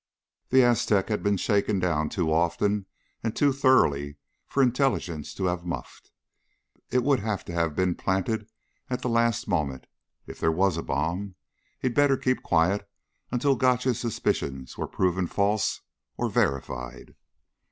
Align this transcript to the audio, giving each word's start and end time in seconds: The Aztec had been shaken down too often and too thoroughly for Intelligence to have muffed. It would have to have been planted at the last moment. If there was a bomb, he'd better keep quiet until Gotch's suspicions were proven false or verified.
The 0.49 0.63
Aztec 0.63 1.09
had 1.09 1.21
been 1.21 1.37
shaken 1.37 1.77
down 1.79 2.09
too 2.09 2.33
often 2.33 2.87
and 3.21 3.35
too 3.35 3.53
thoroughly 3.53 4.17
for 4.47 4.63
Intelligence 4.63 5.31
to 5.35 5.45
have 5.45 5.63
muffed. 5.63 6.11
It 6.89 7.03
would 7.03 7.19
have 7.19 7.45
to 7.45 7.53
have 7.53 7.75
been 7.75 7.93
planted 7.93 8.49
at 8.89 9.03
the 9.03 9.09
last 9.09 9.47
moment. 9.47 9.85
If 10.25 10.39
there 10.39 10.51
was 10.51 10.75
a 10.75 10.81
bomb, 10.81 11.35
he'd 11.79 11.93
better 11.93 12.17
keep 12.17 12.41
quiet 12.41 12.89
until 13.29 13.55
Gotch's 13.55 13.99
suspicions 13.99 14.75
were 14.75 14.87
proven 14.87 15.27
false 15.27 15.81
or 16.17 16.31
verified. 16.31 17.13